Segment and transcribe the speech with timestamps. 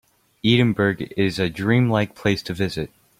[0.43, 2.89] Edinburgh is a dream-like place to visit.